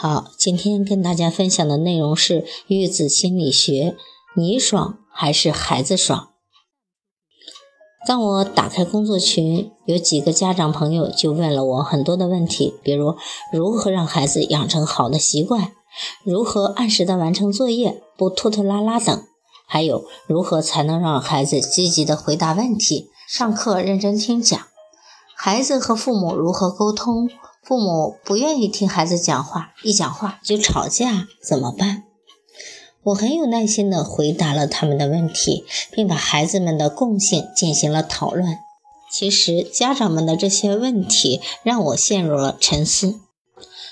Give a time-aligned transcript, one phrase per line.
[0.00, 3.96] 好，今天跟大家分享的内容是育子心理学，
[4.36, 6.28] 你爽还是孩子爽？
[8.06, 13.16] 当我打开工作群，有几个家长朋友就问了我很多的问题，比如
[13.52, 15.72] 如何让孩子养成好的习惯，
[16.22, 19.24] 如何按时的完成作业，不拖拖拉拉等，
[19.66, 24.60] 还有如何才能让孩子积极的回答问题，上课认真听讲，
[25.34, 27.28] 孩子和父母如何沟通？
[27.68, 32.04] 父母不愿意听孩子讲话，一讲话就吵架，怎么办？
[33.02, 38.56] 我很有耐心地回答了他们的问题，并把孩子们的共性进行了讨论。
[39.12, 43.16] 其实，家长们的这些问题让我陷入了沉思。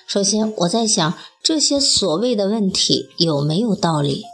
[0.07, 4.25] 首先，我在想这些所谓的问题有没有道理？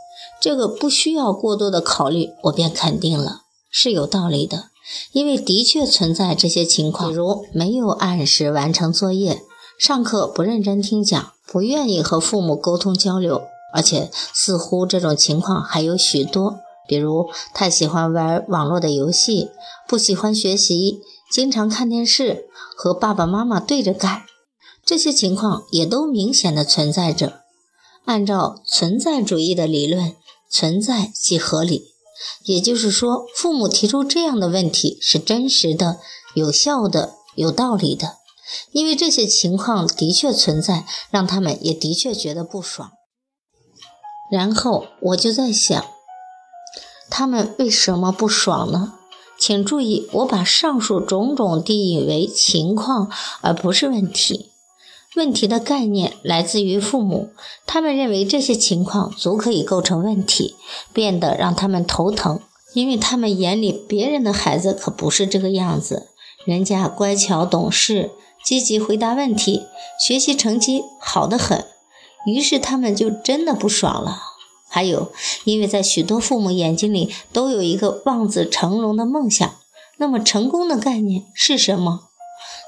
[0.41, 3.41] 这个不需要过多的考虑，我便肯定了
[3.73, 4.67] 是有道理的。
[5.13, 9.43] 因为的确存在这些情况，比如没有按时完成作业，
[9.79, 13.43] 上课不认真听讲，不愿意和父母沟通交流，
[13.75, 19.51] 而且似乎这种情况还有许多，比如太喜欢玩网络的游戏，
[19.89, 22.47] 不喜欢学习，经常看电视，
[22.77, 24.23] 和爸爸妈妈对着干，
[24.85, 27.41] 这些情况也都明显的存在着。
[28.05, 30.17] 按照存在主义的理论，
[30.51, 31.92] 存在即合理。
[32.45, 35.99] 也就是说，父母提出这样的问题是真实的、
[36.35, 38.19] 有效的、有道理的，
[38.73, 42.93] 因为这些情况的确存在，让他们也的确觉得不爽。
[44.31, 45.85] 然后我就在想，
[47.11, 48.95] 他们为什么不爽呢？
[49.39, 53.11] 请注意，我把上述种种定义为情况，
[53.41, 54.52] 而不是问题。
[55.15, 57.33] 问题的概念来自于父母，
[57.67, 60.57] 他们认为这些情况足可以构成问题，
[60.93, 62.41] 变得让他们头疼，
[62.73, 66.09] 因为他们眼里别人的孩子可不是这个样子，
[66.47, 68.11] 人家乖巧懂事，
[68.43, 69.65] 积极回答问题，
[70.01, 71.67] 学习成绩好得很，
[72.27, 74.23] 于是他们就真的不爽了。
[74.67, 75.13] 还有，
[75.45, 79.55] 因为在许多父母眼睛里都有一个望子成龙的梦想，
[79.99, 82.09] 那么成功的概念是什么？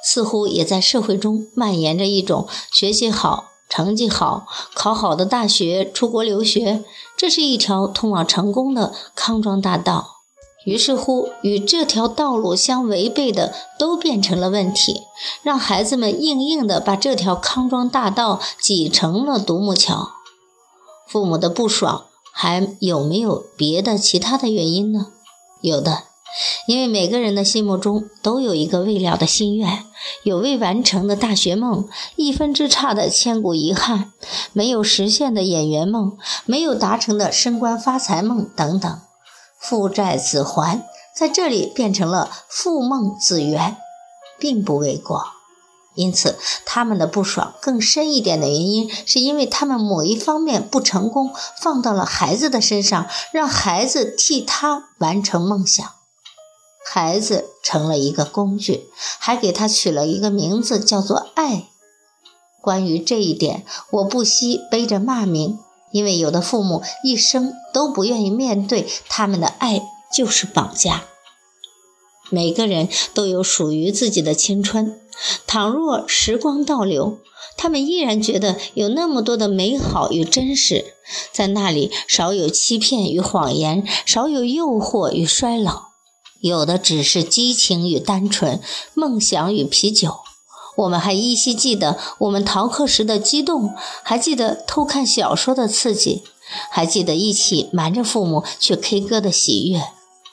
[0.04, 6.84] 似乎也在社会中蔓延着一种学习好、成绩好、考好的大学、出国留学，
[7.16, 10.10] 这是一条通往成功的康庄大道。
[10.66, 15.02] 于是乎，与这条道路相违背的都变成了问题，
[15.42, 20.12] 让孩子们硬硬的把这条康庄大道挤成了独木桥。
[21.06, 25.08] 父母的不爽还有没有别的其他的原因呢？
[25.60, 26.04] 有的。
[26.66, 29.84] 因为每个人的心目中都有一个未了的心愿，
[30.22, 34.12] 有未完成的大学梦，一分之差的千古遗憾，
[34.52, 39.00] 没有实现的演员梦，没有达成的升官发财梦等等，
[39.58, 40.84] 父债子还，
[41.14, 43.76] 在这里变成了父梦子圆，
[44.38, 45.26] 并不为过。
[45.94, 55.88] 因此，他们的不爽更深一点的原因，是因为他们某一方面不成功，放到了孩子的身上，让孩子替他完成梦想。
[56.84, 61.64] 孩子成了一个工具，还给他取了一个名字，叫做爱。
[62.60, 65.58] 关于这一点，我不惜背着骂名，
[65.92, 69.82] 因为有的父母一生都不愿意面对他们的爱
[70.14, 71.04] 就是绑架。
[72.30, 74.98] 每个人都有属于自己的青春，
[75.46, 77.18] 倘若时光倒流，
[77.56, 80.94] 他们依然觉得有那么多的美好与真实，
[81.32, 85.93] 在那里少有欺骗与谎言，少有诱惑与衰老。
[86.44, 88.60] 有的只是激情与单纯，
[88.92, 90.16] 梦想与啤酒。
[90.76, 96.22] 我们还依稀记得我们逃课时的激动，还记得偷看小说的刺激，
[96.70, 99.84] 还记得一起瞒着父母去 K 歌的喜悦。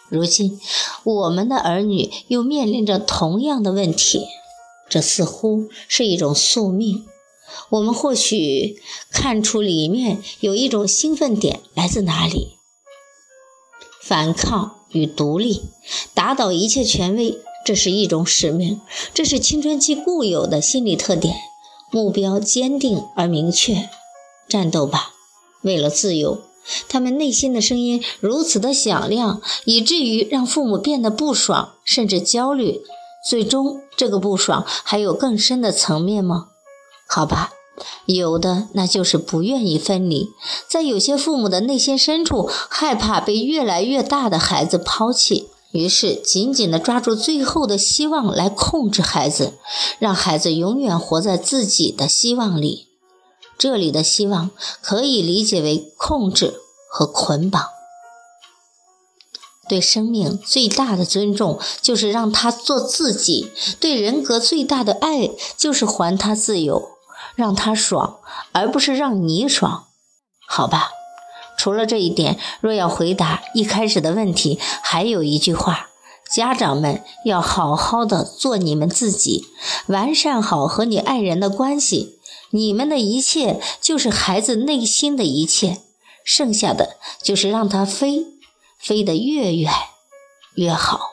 [0.09, 0.59] 如今，
[1.06, 4.25] 我们的儿女又面临着同样的问题，
[4.89, 7.06] 这似乎是一种宿命。
[7.69, 12.57] 我们或许看出里面有一种兴奋点来自哪里？
[14.12, 14.75] 反抗。
[14.90, 15.69] 与独立，
[16.13, 18.81] 打倒一切权威，这是一种使命，
[19.13, 21.34] 这是青春期固有的心理特点。
[21.94, 23.88] 目标坚定而明确，
[24.50, 25.13] 战斗吧，
[25.62, 26.42] 为了自由。
[26.90, 32.81] 他们内心的声音如此的响亮，以至于让父母变得不爽，甚至焦虑。
[33.30, 36.48] 最终，这个不爽还有更深的层面吗？
[37.08, 37.54] 好吧，
[38.06, 40.31] 有的那就是不愿意分离，
[40.68, 49.54] 在有些父母的内心深处，害怕被越来越大的孩子抛弃，于是紧紧地抓住最后的希望来控制孩子，
[50.00, 52.88] 让孩子永远活在自己的希望里。
[53.57, 54.50] 这里的希望
[54.81, 56.56] 可以理解为控制
[56.89, 57.63] 和捆绑。
[59.69, 63.48] 对生命最大的尊重，就是让他做自己；
[63.80, 66.90] 对人格最大的爱，就是还他自由。
[67.36, 68.19] 让他爽，
[68.51, 69.88] 而不是让你爽，
[70.48, 70.92] 好吧？
[71.57, 75.89] 除了这一点，若要回答一开始的问题，还有一句话：
[76.33, 79.45] 家长们要好好的做你们自己，
[79.88, 82.19] 完善好和你爱人的关系。
[82.54, 85.81] 你们的一切就是孩子内心的一切，
[86.25, 88.25] 剩下的就是让他飞，
[88.80, 89.72] 飞得越远
[90.56, 91.12] 越好。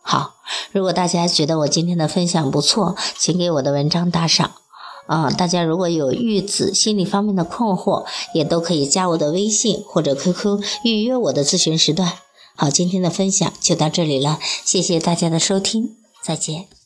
[0.00, 0.36] 好，
[0.70, 4.52] 如果大家觉得我今天的分享不错，请给我的文章打赏。
[5.06, 12.12] 啊，大家如果有育子心理方面的困惑，也都可以加我的微信或者 QQ 预约我的咨询时段。
[12.56, 16.83] 好，今天的分享就到这里了，谢谢大家的收听，再见。